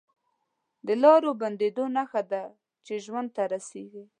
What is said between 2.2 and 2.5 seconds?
ده